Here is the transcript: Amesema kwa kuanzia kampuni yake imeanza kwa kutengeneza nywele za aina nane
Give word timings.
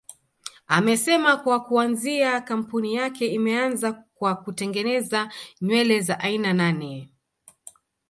Amesema 0.67 1.37
kwa 1.37 1.59
kuanzia 1.63 2.41
kampuni 2.41 2.93
yake 2.93 3.27
imeanza 3.27 3.93
kwa 4.13 4.35
kutengeneza 4.35 5.31
nywele 5.61 5.99
za 6.01 6.19
aina 6.19 6.53
nane 6.53 7.09